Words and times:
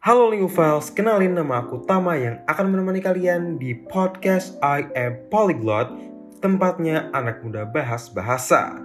Halo 0.00 0.32
Lingufiles, 0.32 0.88
kenalin 0.96 1.36
nama 1.36 1.60
aku 1.60 1.84
Tama 1.84 2.16
yang 2.16 2.40
akan 2.48 2.72
menemani 2.72 3.04
kalian 3.04 3.60
di 3.60 3.76
podcast 3.76 4.56
I 4.64 4.88
Am 4.96 5.28
Polyglot, 5.28 5.92
tempatnya 6.40 7.12
anak 7.12 7.44
muda 7.44 7.68
bahas 7.68 8.08
bahasa. 8.08 8.80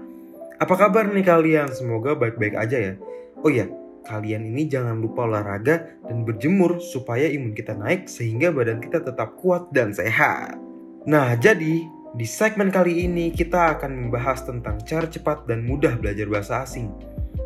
Apa 0.60 0.76
kabar 0.76 1.08
nih 1.08 1.24
kalian? 1.24 1.72
Semoga 1.72 2.20
baik-baik 2.20 2.60
aja 2.60 2.92
ya. 2.92 2.94
Oh 3.40 3.48
iya, 3.48 3.64
kalian 4.04 4.44
ini 4.44 4.68
jangan 4.68 5.00
lupa 5.00 5.24
olahraga 5.24 5.88
dan 6.04 6.28
berjemur 6.28 6.84
supaya 6.84 7.32
imun 7.32 7.56
kita 7.56 7.80
naik 7.80 8.12
sehingga 8.12 8.52
badan 8.52 8.84
kita 8.84 9.00
tetap 9.00 9.40
kuat 9.40 9.72
dan 9.72 9.96
sehat. 9.96 10.60
Nah, 11.08 11.32
jadi 11.40 11.88
di 12.12 12.28
segmen 12.28 12.68
kali 12.68 13.08
ini 13.08 13.32
kita 13.32 13.80
akan 13.80 14.12
membahas 14.12 14.44
tentang 14.44 14.84
cara 14.84 15.08
cepat 15.08 15.48
dan 15.48 15.64
mudah 15.64 15.96
belajar 15.96 16.28
bahasa 16.28 16.68
asing. 16.68 16.92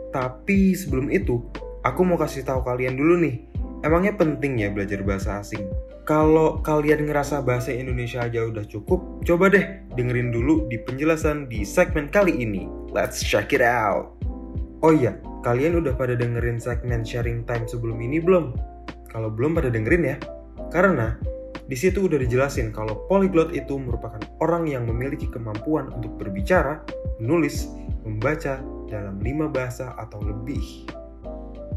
Tapi 0.09 0.73
sebelum 0.73 1.13
itu, 1.13 1.45
aku 1.85 2.01
mau 2.01 2.17
kasih 2.17 2.41
tahu 2.41 2.65
kalian 2.65 2.97
dulu 2.97 3.21
nih, 3.21 3.48
Emangnya 3.79 4.11
penting 4.11 4.59
ya 4.59 4.67
belajar 4.67 4.99
bahasa 5.07 5.39
asing? 5.39 5.63
Kalau 6.03 6.59
kalian 6.59 7.07
ngerasa 7.07 7.39
bahasa 7.39 7.71
Indonesia 7.71 8.19
aja 8.27 8.43
udah 8.43 8.67
cukup, 8.67 9.23
coba 9.23 9.47
deh 9.47 9.63
dengerin 9.95 10.35
dulu 10.35 10.67
di 10.67 10.75
penjelasan 10.83 11.47
di 11.47 11.63
segmen 11.63 12.11
kali 12.11 12.43
ini. 12.43 12.67
Let's 12.91 13.23
check 13.23 13.55
it 13.55 13.63
out. 13.63 14.19
Oh 14.83 14.91
iya, 14.91 15.15
kalian 15.47 15.79
udah 15.79 15.95
pada 15.95 16.19
dengerin 16.19 16.59
segmen 16.59 17.07
sharing 17.07 17.47
time 17.47 17.63
sebelum 17.71 18.03
ini 18.03 18.19
belum? 18.19 18.51
Kalau 19.07 19.31
belum 19.31 19.55
pada 19.55 19.71
dengerin 19.71 20.03
ya. 20.03 20.17
Karena 20.67 21.15
di 21.69 21.77
situ 21.79 22.11
udah 22.11 22.19
dijelasin 22.19 22.75
kalau 22.75 23.07
polyglot 23.07 23.55
itu 23.55 23.79
merupakan 23.79 24.19
orang 24.43 24.67
yang 24.67 24.89
memiliki 24.91 25.31
kemampuan 25.31 25.87
untuk 25.95 26.19
berbicara, 26.19 26.83
menulis, 27.23 27.71
membaca 28.03 28.59
dalam 28.91 29.23
lima 29.23 29.47
bahasa 29.47 29.95
atau 29.95 30.19
lebih. 30.19 30.89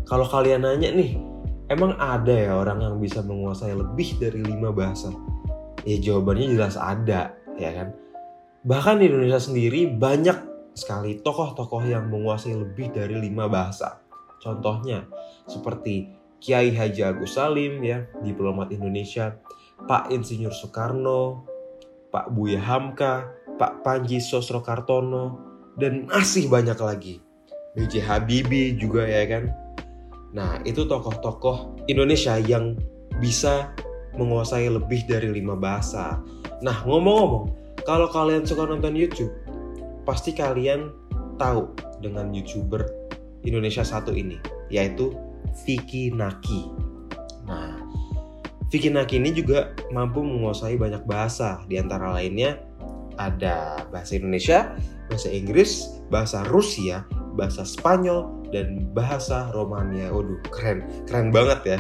Kalau 0.09 0.27
kalian 0.27 0.67
nanya 0.67 0.91
nih, 0.91 1.32
Emang 1.73 1.97
ada 1.97 2.37
ya 2.37 2.53
orang 2.53 2.85
yang 2.85 3.01
bisa 3.01 3.25
menguasai 3.25 3.73
lebih 3.73 4.21
dari 4.21 4.45
lima 4.45 4.69
bahasa? 4.77 5.09
Ya 5.89 5.97
jawabannya 5.97 6.53
jelas 6.53 6.77
ada, 6.77 7.33
ya 7.57 7.71
kan? 7.73 7.97
Bahkan 8.69 9.01
di 9.01 9.09
Indonesia 9.09 9.41
sendiri 9.41 9.89
banyak 9.89 10.37
sekali 10.77 11.25
tokoh-tokoh 11.25 11.81
yang 11.89 12.13
menguasai 12.13 12.53
lebih 12.53 12.93
dari 12.93 13.17
lima 13.17 13.49
bahasa. 13.49 14.05
Contohnya 14.45 15.09
seperti 15.49 16.13
Kiai 16.45 16.77
Haji 16.77 17.09
Agus 17.09 17.41
Salim 17.41 17.81
ya, 17.81 18.05
diplomat 18.21 18.69
Indonesia, 18.69 19.41
Pak 19.89 20.13
Insinyur 20.13 20.53
Soekarno, 20.53 21.49
Pak 22.13 22.37
Buya 22.37 22.61
Hamka, 22.61 23.33
Pak 23.57 23.81
Panji 23.81 24.21
Sosrokartono, 24.21 25.41
dan 25.81 26.05
masih 26.05 26.53
banyak 26.53 26.77
lagi. 26.77 27.25
B.J. 27.73 28.05
Habibie 28.05 28.77
juga 28.77 29.09
ya 29.09 29.25
kan, 29.25 29.49
Nah, 30.33 30.61
itu 30.65 30.89
tokoh-tokoh 30.89 31.85
Indonesia 31.89 32.41
yang 32.41 32.77
bisa 33.21 33.73
menguasai 34.17 34.69
lebih 34.69 35.05
dari 35.05 35.29
lima 35.29 35.57
bahasa. 35.57 36.21
Nah, 36.65 36.85
ngomong-ngomong, 36.85 37.53
kalau 37.85 38.09
kalian 38.09 38.45
suka 38.49 38.65
nonton 38.65 38.97
YouTube, 38.97 39.33
pasti 40.09 40.33
kalian 40.33 40.93
tahu 41.37 41.73
dengan 42.01 42.33
YouTuber 42.33 42.83
Indonesia 43.45 43.85
satu 43.85 44.13
ini, 44.13 44.41
yaitu 44.73 45.13
Vicky 45.65 46.13
Naki. 46.13 46.71
Nah, 47.45 47.83
Vicky 48.73 48.89
Naki 48.89 49.21
ini 49.21 49.37
juga 49.37 49.77
mampu 49.93 50.25
menguasai 50.25 50.81
banyak 50.81 51.05
bahasa, 51.05 51.61
di 51.69 51.77
antara 51.77 52.13
lainnya 52.17 52.57
ada 53.21 53.85
bahasa 53.93 54.17
Indonesia, 54.17 54.73
bahasa 55.13 55.29
Inggris, 55.29 56.01
bahasa 56.09 56.41
Rusia, 56.49 57.05
bahasa 57.37 57.69
Spanyol, 57.69 58.42
dan 58.53 58.93
bahasa 58.93 59.49
Romania. 59.57 60.13
Waduh, 60.13 60.39
keren, 60.53 60.85
keren 61.09 61.33
banget 61.33 61.61
ya. 61.65 61.79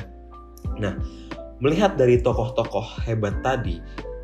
Nah, 0.80 0.97
melihat 1.60 1.94
dari 1.94 2.19
tokoh-tokoh 2.19 3.04
hebat 3.06 3.38
tadi 3.44 3.78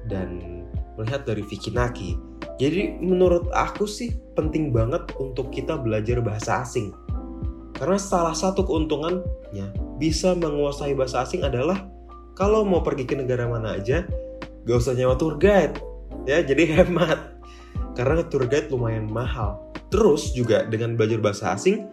dan 0.08 0.64
melihat 0.98 1.22
dari 1.28 1.44
Vicky 1.46 1.70
Naki, 1.70 2.18
jadi 2.58 2.98
menurut 2.98 3.46
aku 3.54 3.86
sih 3.86 4.18
penting 4.34 4.74
banget 4.74 5.06
untuk 5.22 5.54
kita 5.54 5.78
belajar 5.78 6.18
bahasa 6.18 6.66
asing. 6.66 6.90
Karena 7.78 7.94
salah 7.94 8.34
satu 8.34 8.66
keuntungannya 8.66 9.70
bisa 10.02 10.34
menguasai 10.34 10.98
bahasa 10.98 11.22
asing 11.22 11.46
adalah 11.46 11.86
kalau 12.34 12.66
mau 12.66 12.82
pergi 12.82 13.06
ke 13.06 13.14
negara 13.14 13.46
mana 13.46 13.78
aja, 13.78 14.02
gak 14.66 14.78
usah 14.78 14.98
nyawa 14.98 15.14
tour 15.14 15.38
guide. 15.38 15.78
Ya, 16.26 16.42
jadi 16.42 16.66
hemat. 16.82 17.38
Karena 17.94 18.26
tour 18.26 18.46
guide 18.50 18.70
lumayan 18.74 19.06
mahal. 19.06 19.62
Terus 19.94 20.34
juga 20.34 20.66
dengan 20.66 20.98
belajar 20.98 21.22
bahasa 21.22 21.54
asing, 21.54 21.86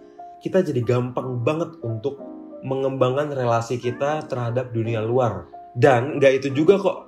kita 0.44 0.63
jadi 0.66 0.81
gampang 0.84 1.44
banget 1.44 1.75
untuk 1.85 2.19
mengembangkan 2.66 3.31
relasi 3.31 3.78
kita 3.78 4.25
terhadap 4.25 4.73
dunia 4.73 5.06
luar. 5.06 5.46
Dan 5.78 6.18
nggak 6.18 6.44
itu 6.44 6.63
juga 6.63 6.81
kok. 6.81 7.00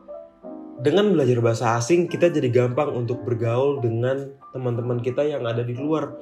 Dengan 0.78 1.10
belajar 1.10 1.42
bahasa 1.42 1.66
asing, 1.82 2.06
kita 2.06 2.30
jadi 2.30 2.54
gampang 2.54 2.94
untuk 2.94 3.26
bergaul 3.26 3.82
dengan 3.82 4.30
teman-teman 4.54 5.02
kita 5.02 5.26
yang 5.26 5.42
ada 5.50 5.66
di 5.66 5.74
luar, 5.74 6.14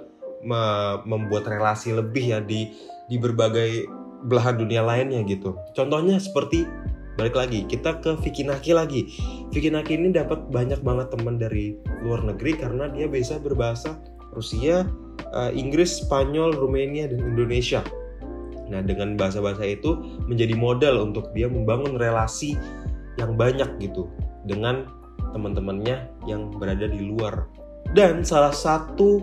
membuat 1.04 1.50
relasi 1.50 1.92
lebih 1.92 2.32
ya 2.32 2.40
di 2.40 2.72
di 3.12 3.18
berbagai 3.20 3.84
belahan 4.26 4.56
dunia 4.56 4.82
lainnya 4.86 5.22
gitu. 5.28 5.60
Contohnya 5.76 6.18
seperti 6.22 6.64
balik 7.16 7.36
lagi 7.36 7.64
kita 7.68 8.00
ke 8.00 8.16
Vicky 8.24 8.48
Naki 8.48 8.72
lagi. 8.72 9.02
Vicky 9.52 9.72
Naki 9.72 10.00
ini 10.00 10.16
dapat 10.16 10.48
banyak 10.48 10.80
banget 10.86 11.12
teman 11.12 11.36
dari 11.36 11.76
luar 12.04 12.24
negeri 12.24 12.56
karena 12.56 12.88
dia 12.88 13.12
bisa 13.12 13.42
berbahasa 13.42 14.00
Rusia, 14.32 14.88
uh, 15.36 15.52
Inggris, 15.52 16.02
Spanyol, 16.02 16.56
Rumania, 16.56 17.12
dan 17.12 17.22
Indonesia. 17.22 17.84
Nah, 18.66 18.82
dengan 18.82 19.14
bahasa-bahasa 19.14 19.62
itu 19.68 19.94
menjadi 20.26 20.58
modal 20.58 21.12
untuk 21.12 21.30
dia 21.38 21.46
membangun 21.46 22.02
relasi 22.02 22.58
yang 23.22 23.38
banyak 23.38 23.70
gitu 23.78 24.10
dengan 24.50 24.90
teman-temannya 25.36 26.10
yang 26.26 26.50
berada 26.56 26.90
di 26.90 27.14
luar. 27.14 27.46
Dan 27.94 28.26
salah 28.26 28.56
satu 28.56 29.22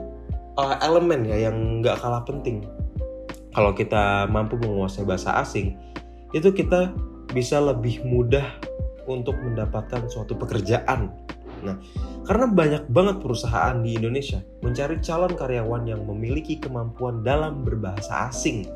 uh, 0.56 0.76
elemen 0.84 1.26
ya 1.26 1.50
yang 1.50 1.82
nggak 1.82 1.98
kalah 1.98 2.22
penting 2.22 2.62
kalau 3.52 3.72
kita 3.76 4.26
mampu 4.28 4.56
menguasai 4.60 5.04
bahasa 5.04 5.36
asing 5.40 5.76
itu 6.32 6.48
kita 6.52 6.92
bisa 7.32 7.60
lebih 7.60 8.00
mudah 8.04 8.44
untuk 9.08 9.36
mendapatkan 9.40 10.08
suatu 10.08 10.36
pekerjaan 10.36 11.12
Nah, 11.62 11.78
karena 12.26 12.46
banyak 12.50 12.82
banget 12.90 13.16
perusahaan 13.22 13.78
di 13.80 13.94
Indonesia 13.94 14.42
mencari 14.62 14.98
calon 14.98 15.32
karyawan 15.34 15.82
yang 15.86 16.02
memiliki 16.06 16.58
kemampuan 16.58 17.22
dalam 17.22 17.62
berbahasa 17.62 18.28
asing. 18.30 18.66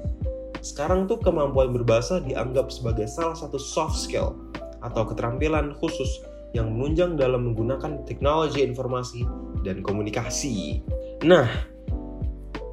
Sekarang 0.62 1.06
tuh 1.06 1.18
kemampuan 1.22 1.70
berbahasa 1.70 2.22
dianggap 2.22 2.70
sebagai 2.74 3.06
salah 3.06 3.38
satu 3.38 3.58
soft 3.58 3.98
skill 3.98 4.34
atau 4.82 5.02
keterampilan 5.06 5.74
khusus 5.78 6.22
yang 6.54 6.72
menunjang 6.72 7.18
dalam 7.18 7.52
menggunakan 7.52 8.06
teknologi 8.06 8.62
informasi 8.64 9.26
dan 9.66 9.82
komunikasi. 9.82 10.80
Nah, 11.26 11.46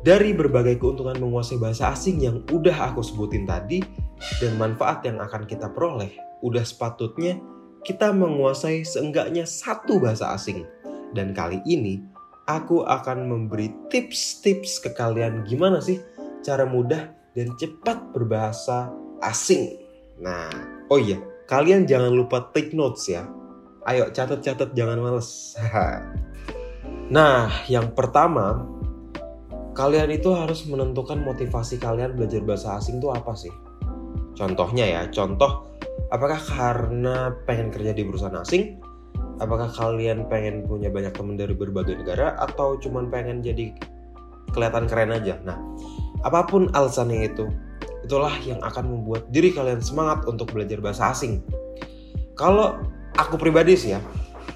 dari 0.04 0.36
berbagai 0.36 0.80
keuntungan 0.80 1.16
menguasai 1.20 1.60
bahasa 1.60 1.92
asing 1.96 2.22
yang 2.22 2.44
udah 2.52 2.92
aku 2.92 3.00
sebutin 3.04 3.48
tadi 3.48 3.84
dan 4.40 4.56
manfaat 4.60 5.04
yang 5.04 5.20
akan 5.20 5.44
kita 5.48 5.72
peroleh, 5.72 6.12
udah 6.44 6.64
sepatutnya 6.64 7.40
kita 7.84 8.16
menguasai 8.16 8.88
seenggaknya 8.88 9.44
satu 9.44 10.00
bahasa 10.00 10.32
asing. 10.34 10.64
Dan 11.14 11.36
kali 11.36 11.62
ini 11.68 12.02
aku 12.50 12.84
akan 12.84 13.28
memberi 13.30 13.72
tips-tips 13.92 14.82
ke 14.82 14.90
kalian 14.96 15.44
gimana 15.48 15.80
sih 15.80 16.00
cara 16.44 16.68
mudah 16.68 17.12
dan 17.36 17.54
cepat 17.60 18.12
berbahasa 18.16 18.92
asing. 19.24 19.80
Nah, 20.20 20.50
oh 20.90 21.00
iya, 21.00 21.20
kalian 21.48 21.88
jangan 21.88 22.12
lupa 22.12 22.52
take 22.56 22.76
notes 22.76 23.08
ya. 23.08 23.28
Ayo 23.84 24.10
catat-catat 24.16 24.72
jangan 24.76 25.00
males. 25.04 25.60
nah, 27.16 27.52
yang 27.68 27.92
pertama, 27.92 28.64
kalian 29.76 30.14
itu 30.16 30.32
harus 30.32 30.64
menentukan 30.64 31.20
motivasi 31.20 31.82
kalian 31.82 32.16
belajar 32.16 32.42
bahasa 32.48 32.80
asing 32.80 33.04
itu 33.04 33.12
apa 33.12 33.34
sih? 33.36 33.52
Contohnya 34.34 34.86
ya, 34.88 35.02
contoh 35.12 35.73
apakah 36.14 36.40
karena 36.40 37.34
pengen 37.50 37.74
kerja 37.74 37.92
di 37.92 38.06
perusahaan 38.06 38.38
asing? 38.40 38.78
Apakah 39.42 39.70
kalian 39.74 40.30
pengen 40.30 40.64
punya 40.70 40.94
banyak 40.94 41.14
teman 41.14 41.36
dari 41.36 41.58
berbagai 41.58 41.98
negara? 41.98 42.38
Atau 42.38 42.78
cuman 42.78 43.10
pengen 43.10 43.42
jadi 43.42 43.74
kelihatan 44.54 44.86
keren 44.86 45.14
aja? 45.14 45.42
Nah 45.42 45.58
apa 46.24 46.48
pun 46.48 46.72
alasannya 46.72 47.28
itu 47.28 47.50
itulah 48.04 48.36
yang 48.44 48.60
akan 48.64 48.84
membuat 48.88 49.28
diri 49.32 49.52
kalian 49.56 49.80
semangat 49.80 50.24
untuk 50.30 50.52
belajar 50.52 50.80
bahasa 50.80 51.12
asing. 51.12 51.44
Kalau 52.36 52.80
aku 53.18 53.36
pribadi 53.38 53.78
sih 53.78 53.94
ya 53.94 54.02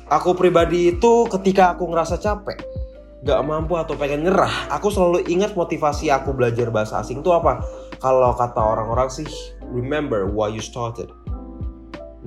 aku 0.07 0.33
pribadi 0.33 0.95
itu 0.95 1.27
ketika 1.29 1.75
aku 1.75 1.87
ngerasa 1.87 2.17
capek 2.19 2.57
gak 3.25 3.41
mampu 3.43 3.75
atau 3.75 3.97
pengen 3.97 4.29
nyerah 4.29 4.69
aku 4.71 4.93
selalu 4.93 5.25
ingat 5.27 5.57
motivasi 5.57 6.07
aku 6.13 6.31
belajar 6.31 6.69
bahasa 6.69 7.01
asing 7.01 7.21
itu 7.21 7.31
apa. 7.33 7.61
Kalau 7.97 8.29
kata 8.37 8.61
orang-orang 8.61 9.09
sih 9.09 9.25
remember 9.73 10.29
why 10.29 10.45
you 10.45 10.61
started 10.61 11.09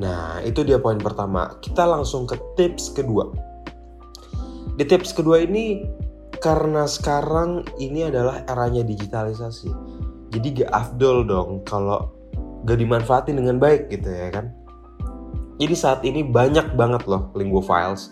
Nah, 0.00 0.40
itu 0.40 0.64
dia 0.64 0.80
poin 0.80 0.96
pertama. 0.96 1.60
Kita 1.60 1.84
langsung 1.84 2.24
ke 2.24 2.40
tips 2.56 2.96
kedua. 2.96 3.28
Di 4.80 4.88
tips 4.88 5.12
kedua 5.12 5.44
ini 5.44 5.84
karena 6.40 6.88
sekarang 6.88 7.68
ini 7.76 8.08
adalah 8.08 8.40
eranya 8.48 8.80
digitalisasi. 8.80 9.68
Jadi 10.32 10.64
gak 10.64 10.72
afdol 10.72 11.28
dong 11.28 11.50
kalau 11.68 12.08
gak 12.64 12.80
dimanfaatin 12.80 13.36
dengan 13.36 13.60
baik 13.60 13.92
gitu 13.92 14.08
ya 14.08 14.32
kan. 14.32 14.48
Jadi 15.60 15.74
saat 15.76 16.00
ini 16.08 16.24
banyak 16.24 16.72
banget 16.72 17.04
loh 17.04 17.28
Linggo 17.36 17.60
Files 17.60 18.08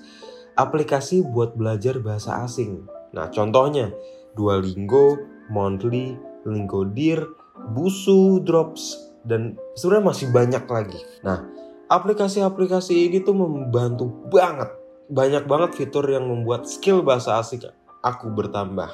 aplikasi 0.58 1.22
buat 1.24 1.54
belajar 1.54 2.02
bahasa 2.02 2.44
asing. 2.44 2.84
Nah 3.14 3.30
contohnya 3.32 3.88
Duolingo, 4.36 5.16
Monthly, 5.48 6.18
Lingodir, 6.44 7.24
Busu, 7.72 8.42
Drops, 8.44 8.98
dan 9.24 9.56
sebenarnya 9.78 10.06
masih 10.12 10.26
banyak 10.34 10.64
lagi. 10.68 11.00
Nah 11.22 11.46
aplikasi-aplikasi 11.88 13.08
ini 13.08 13.24
tuh 13.24 13.34
membantu 13.34 14.12
banget. 14.28 14.68
Banyak 15.08 15.48
banget 15.48 15.70
fitur 15.72 16.04
yang 16.04 16.28
membuat 16.28 16.68
skill 16.68 17.00
bahasa 17.00 17.40
asing 17.40 17.64
aku 18.04 18.28
bertambah 18.28 18.92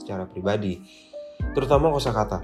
secara 0.00 0.24
pribadi. 0.24 0.80
Terutama 1.52 1.92
kosakata. 1.92 2.40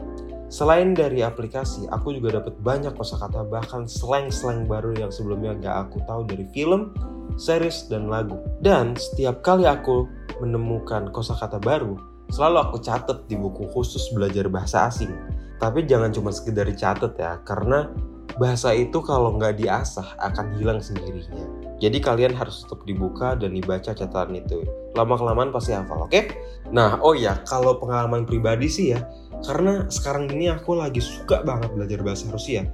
Selain 0.46 0.94
dari 0.94 1.26
aplikasi, 1.26 1.90
aku 1.90 2.14
juga 2.14 2.38
dapat 2.38 2.54
banyak 2.62 2.94
kosakata 2.94 3.42
bahkan 3.50 3.88
slang-slang 3.90 4.68
baru 4.70 4.94
yang 4.94 5.10
sebelumnya 5.10 5.58
gak 5.58 5.90
aku 5.90 5.98
tahu 6.06 6.22
dari 6.22 6.46
film, 6.54 6.94
series, 7.34 7.90
dan 7.90 8.06
lagu. 8.06 8.38
Dan 8.62 8.94
setiap 8.94 9.42
kali 9.42 9.66
aku 9.66 10.06
menemukan 10.38 11.10
kosakata 11.10 11.58
baru, 11.58 11.98
selalu 12.30 12.56
aku 12.62 12.76
catat 12.78 13.26
di 13.26 13.34
buku 13.34 13.66
khusus 13.74 14.06
belajar 14.14 14.46
bahasa 14.46 14.86
asing. 14.86 15.10
Tapi 15.58 15.82
jangan 15.82 16.14
cuma 16.14 16.30
sekedar 16.30 16.70
catat 16.78 17.18
ya, 17.18 17.42
karena 17.42 17.90
bahasa 18.36 18.72
itu 18.76 19.00
kalau 19.00 19.36
nggak 19.36 19.60
diasah 19.60 20.16
akan 20.20 20.56
hilang 20.60 20.80
sendirinya. 20.80 21.44
Jadi 21.76 22.00
kalian 22.00 22.32
harus 22.32 22.64
tetap 22.64 22.84
dibuka 22.88 23.36
dan 23.36 23.52
dibaca 23.52 23.92
catatan 23.92 24.36
itu. 24.36 24.64
Lama-kelamaan 24.96 25.52
pasti 25.52 25.76
hafal, 25.76 26.08
oke? 26.08 26.12
Okay? 26.12 26.24
Nah, 26.72 26.96
oh 27.04 27.12
ya, 27.12 27.36
kalau 27.44 27.76
pengalaman 27.76 28.24
pribadi 28.24 28.68
sih 28.68 28.96
ya, 28.96 29.04
karena 29.44 29.84
sekarang 29.92 30.30
ini 30.32 30.48
aku 30.48 30.78
lagi 30.78 31.02
suka 31.02 31.44
banget 31.44 31.74
belajar 31.76 32.00
bahasa 32.00 32.26
Rusia 32.32 32.64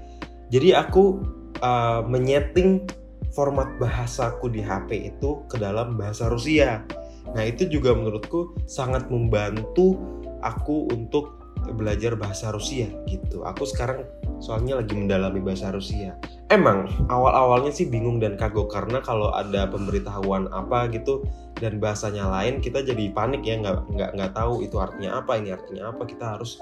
jadi 0.52 0.84
aku 0.84 1.18
uh, 1.64 2.04
menyeting 2.06 2.86
format 3.32 3.66
bahasaku 3.80 4.52
di 4.52 4.60
HP 4.60 5.16
itu 5.16 5.42
ke 5.48 5.56
dalam 5.58 5.98
bahasa 5.98 6.28
Rusia 6.30 6.84
nah 7.32 7.42
itu 7.42 7.66
juga 7.66 7.94
menurutku 7.96 8.54
sangat 8.66 9.08
membantu 9.08 9.98
aku 10.42 10.90
untuk 10.90 11.38
belajar 11.78 12.18
bahasa 12.18 12.50
Rusia 12.50 12.90
gitu 13.06 13.46
aku 13.46 13.62
sekarang 13.66 14.02
soalnya 14.42 14.82
lagi 14.82 14.98
mendalami 14.98 15.38
bahasa 15.38 15.70
Rusia. 15.70 16.18
Emang 16.50 16.90
awal-awalnya 17.08 17.72
sih 17.72 17.88
bingung 17.88 18.18
dan 18.18 18.36
kagok 18.36 18.68
karena 18.68 19.00
kalau 19.00 19.32
ada 19.32 19.70
pemberitahuan 19.70 20.50
apa 20.50 20.90
gitu 20.90 21.24
dan 21.56 21.78
bahasanya 21.78 22.28
lain 22.28 22.58
kita 22.58 22.82
jadi 22.82 23.08
panik 23.14 23.46
ya 23.46 23.62
nggak 23.62 23.88
nggak 23.94 24.10
nggak 24.18 24.32
tahu 24.34 24.66
itu 24.66 24.76
artinya 24.76 25.22
apa 25.22 25.38
ini 25.38 25.54
artinya 25.54 25.94
apa. 25.94 26.02
Kita 26.04 26.36
harus 26.36 26.58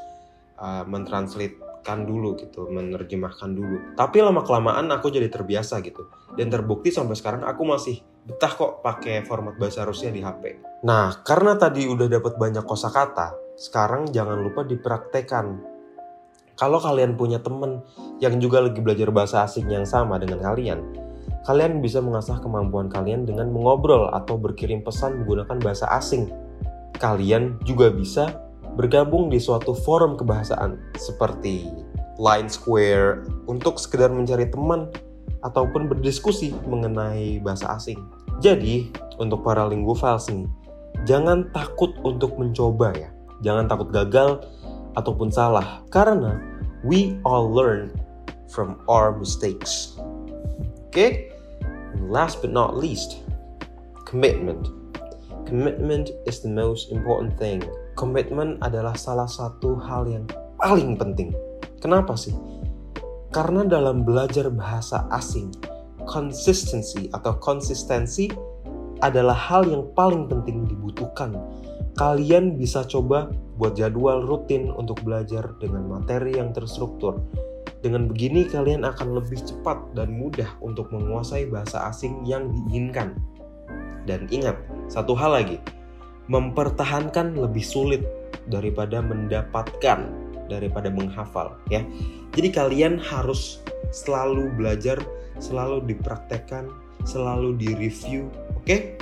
uh, 0.60 0.84
mentranslatekan 0.84 2.06
dulu 2.06 2.38
gitu 2.38 2.68
menerjemahkan 2.68 3.50
dulu. 3.50 3.96
Tapi 3.96 4.22
lama 4.22 4.44
kelamaan 4.44 4.92
aku 4.92 5.10
jadi 5.10 5.26
terbiasa 5.26 5.80
gitu. 5.80 6.06
Dan 6.36 6.52
terbukti 6.52 6.94
sampai 6.94 7.18
sekarang 7.18 7.42
aku 7.42 7.64
masih 7.66 7.98
betah 8.30 8.52
kok 8.52 8.72
pakai 8.84 9.24
format 9.24 9.56
bahasa 9.56 9.82
Rusia 9.82 10.12
di 10.12 10.20
HP 10.20 10.60
nah 10.84 11.24
karena 11.24 11.56
tadi 11.56 11.88
udah 11.88 12.08
dapat 12.08 12.36
banyak 12.36 12.64
kosakata 12.64 13.36
sekarang 13.56 14.08
jangan 14.12 14.40
lupa 14.40 14.64
dipraktekan 14.64 15.60
kalau 16.60 16.76
kalian 16.76 17.16
punya 17.16 17.40
temen 17.40 17.80
yang 18.20 18.36
juga 18.36 18.60
lagi 18.60 18.84
belajar 18.84 19.08
bahasa 19.08 19.48
asing 19.48 19.64
yang 19.72 19.88
sama 19.88 20.20
dengan 20.20 20.44
kalian, 20.44 20.84
kalian 21.48 21.80
bisa 21.80 22.04
mengasah 22.04 22.36
kemampuan 22.36 22.92
kalian 22.92 23.24
dengan 23.24 23.48
mengobrol 23.48 24.12
atau 24.12 24.36
berkirim 24.36 24.84
pesan 24.84 25.24
menggunakan 25.24 25.56
bahasa 25.56 25.88
asing. 25.96 26.28
Kalian 27.00 27.56
juga 27.64 27.88
bisa 27.88 28.44
bergabung 28.76 29.32
di 29.32 29.40
suatu 29.40 29.72
forum 29.72 30.20
kebahasaan 30.20 30.76
seperti 31.00 31.64
Line 32.20 32.52
Square 32.52 33.24
untuk 33.48 33.80
sekedar 33.80 34.12
mencari 34.12 34.44
teman 34.52 34.92
ataupun 35.40 35.88
berdiskusi 35.88 36.52
mengenai 36.68 37.40
bahasa 37.40 37.72
asing. 37.72 37.96
Jadi, 38.44 38.92
untuk 39.16 39.40
para 39.40 39.64
linguophiles 39.64 40.28
nih, 40.28 40.44
jangan 41.08 41.48
takut 41.56 41.96
untuk 42.04 42.36
mencoba 42.36 42.92
ya. 42.92 43.08
Jangan 43.40 43.64
takut 43.64 43.88
gagal 43.88 44.44
ataupun 44.92 45.32
salah 45.32 45.80
karena 45.88 46.49
we 46.82 47.20
all 47.24 47.48
learn 47.48 47.92
from 48.48 48.80
our 48.88 49.12
mistakes. 49.16 49.96
Okay? 50.88 51.30
And 51.94 52.10
last 52.10 52.42
but 52.42 52.50
not 52.50 52.76
least, 52.76 53.22
commitment. 54.06 54.68
Commitment 55.46 56.10
is 56.26 56.40
the 56.40 56.50
most 56.50 56.92
important 56.92 57.34
thing. 57.38 57.62
Commitment 57.98 58.62
adalah 58.62 58.94
salah 58.94 59.26
satu 59.26 59.76
hal 59.82 60.06
yang 60.06 60.24
paling 60.58 60.94
penting. 60.94 61.34
Kenapa 61.82 62.14
sih? 62.14 62.34
Karena 63.30 63.62
dalam 63.66 64.02
belajar 64.02 64.50
bahasa 64.50 65.06
asing, 65.14 65.54
consistency 66.06 67.10
atau 67.14 67.38
konsistensi 67.38 68.30
adalah 69.00 69.34
hal 69.34 69.66
yang 69.66 69.86
paling 69.94 70.28
penting 70.28 70.66
dibutuhkan. 70.66 71.34
Kalian 71.96 72.58
bisa 72.58 72.84
coba 72.86 73.30
buat 73.60 73.76
jadwal 73.76 74.24
rutin 74.24 74.72
untuk 74.72 75.04
belajar 75.04 75.52
dengan 75.60 75.84
materi 75.84 76.40
yang 76.40 76.56
terstruktur 76.56 77.20
dengan 77.80 78.08
begini 78.08 78.44
kalian 78.44 78.84
akan 78.84 79.16
lebih 79.16 79.40
cepat 79.40 79.80
dan 79.96 80.12
mudah 80.12 80.48
untuk 80.60 80.92
menguasai 80.92 81.48
bahasa 81.48 81.88
asing 81.88 82.24
yang 82.28 82.52
diinginkan. 82.52 83.16
Dan 84.04 84.28
ingat, 84.28 84.56
satu 84.88 85.16
hal 85.16 85.32
lagi, 85.36 85.58
mempertahankan 86.28 87.36
lebih 87.36 87.64
sulit 87.64 88.04
daripada 88.52 89.00
mendapatkan, 89.00 90.12
daripada 90.48 90.88
menghafal 90.92 91.56
ya. 91.72 91.80
Jadi 92.36 92.48
kalian 92.52 93.00
harus 93.00 93.64
selalu 93.90 94.52
belajar, 94.54 95.00
selalu 95.40 95.80
dipraktekkan, 95.88 96.68
selalu 97.08 97.56
direview, 97.56 98.28
oke? 98.60 99.00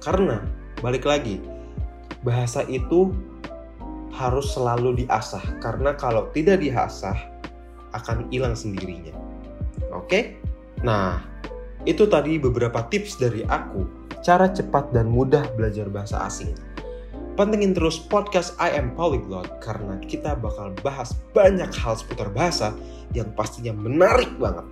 Karena 0.00 0.40
balik 0.80 1.04
lagi, 1.04 1.40
bahasa 2.24 2.64
itu 2.66 3.12
harus 4.14 4.54
selalu 4.54 5.04
diasah 5.04 5.42
karena 5.58 5.92
kalau 5.98 6.30
tidak 6.30 6.62
diasah 6.62 7.18
akan 7.94 8.30
hilang 8.30 8.54
sendirinya. 8.54 9.14
Oke? 9.90 10.38
Nah, 10.86 11.22
itu 11.84 12.06
tadi 12.06 12.38
beberapa 12.38 12.86
tips 12.86 13.18
dari 13.18 13.42
aku 13.44 13.84
cara 14.24 14.48
cepat 14.48 14.94
dan 14.94 15.10
mudah 15.10 15.44
belajar 15.58 15.90
bahasa 15.90 16.22
asing. 16.24 16.54
Pantengin 17.34 17.74
terus 17.74 17.98
podcast 17.98 18.54
I 18.62 18.78
Am 18.78 18.94
Polyglot 18.94 19.58
karena 19.58 19.98
kita 20.06 20.38
bakal 20.38 20.70
bahas 20.86 21.18
banyak 21.34 21.66
hal 21.74 21.98
seputar 21.98 22.30
bahasa 22.30 22.70
yang 23.10 23.26
pastinya 23.34 23.74
menarik 23.74 24.30
banget. 24.38 24.62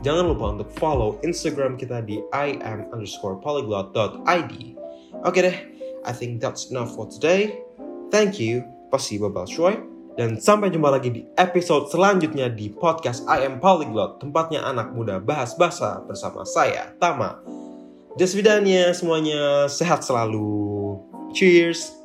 Jangan 0.00 0.32
lupa 0.32 0.56
untuk 0.56 0.72
follow 0.80 1.20
Instagram 1.20 1.76
kita 1.76 2.00
di 2.00 2.24
I 2.32 2.56
am 2.64 2.88
underscore 2.88 3.36
polyglot.id. 3.44 4.54
Oke 5.28 5.38
deh, 5.44 5.56
I 6.08 6.12
think 6.16 6.40
that's 6.40 6.72
enough 6.72 6.96
for 6.96 7.04
today. 7.04 7.60
Thank 8.10 8.42
you. 8.42 8.66
Pasti 8.90 9.22
babal 9.22 9.46
dan 10.18 10.36
sampai 10.36 10.68
jumpa 10.68 10.90
lagi 10.90 11.08
di 11.08 11.22
episode 11.38 11.88
selanjutnya 11.88 12.50
di 12.50 12.68
podcast 12.68 13.24
I 13.30 13.46
Am 13.46 13.62
Polyglot, 13.62 14.18
tempatnya 14.18 14.66
anak 14.66 14.90
muda 14.92 15.22
bahas 15.22 15.54
bahasa 15.54 16.02
bersama 16.04 16.42
saya, 16.42 16.92
Tama. 16.98 17.40
Desvidanya 18.18 18.90
semuanya, 18.90 19.70
sehat 19.70 20.02
selalu. 20.02 20.98
Cheers! 21.30 21.99